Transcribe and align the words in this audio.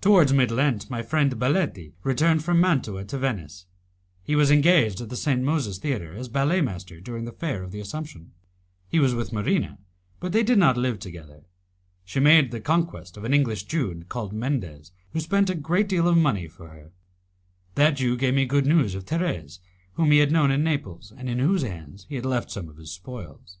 Towards 0.00 0.32
mid 0.32 0.50
Lent 0.50 0.88
my 0.88 1.02
friend 1.02 1.30
Baletti 1.38 1.92
returned 2.04 2.42
from 2.42 2.58
Mantua 2.58 3.04
to 3.04 3.18
Venice. 3.18 3.66
He 4.22 4.34
was 4.34 4.50
engaged 4.50 5.02
at 5.02 5.10
the 5.10 5.14
St. 5.14 5.42
Moses 5.42 5.76
Theatre 5.76 6.14
as 6.14 6.28
ballet 6.30 6.62
master 6.62 7.02
during 7.02 7.26
the 7.26 7.32
Fair 7.34 7.62
of 7.62 7.70
the 7.70 7.78
Assumption. 7.78 8.32
He 8.88 8.98
was 8.98 9.14
with 9.14 9.30
Marina, 9.30 9.76
but 10.20 10.32
they 10.32 10.42
did 10.42 10.56
not 10.56 10.78
live 10.78 10.98
together. 11.00 11.44
She 12.02 12.18
made 12.18 12.50
the 12.50 12.62
conquest 12.62 13.18
of 13.18 13.24
an 13.24 13.34
English 13.34 13.64
Jew, 13.64 14.02
called 14.08 14.32
Mendez, 14.32 14.90
who 15.10 15.20
spent 15.20 15.50
a 15.50 15.54
great 15.54 15.86
deal 15.86 16.08
of 16.08 16.16
money 16.16 16.48
for 16.48 16.68
her. 16.68 16.90
That 17.74 17.96
Jew 17.96 18.16
gave 18.16 18.32
me 18.32 18.46
good 18.46 18.64
news 18.64 18.94
of 18.94 19.04
Thérèse, 19.04 19.58
whom 19.96 20.12
he 20.12 20.18
had 20.20 20.32
known 20.32 20.50
in 20.50 20.64
Naples, 20.64 21.12
and 21.14 21.28
in 21.28 21.40
whose 21.40 21.60
hands 21.60 22.06
he 22.08 22.14
had 22.14 22.24
left 22.24 22.50
some 22.50 22.70
of 22.70 22.78
his 22.78 22.90
spoils. 22.90 23.58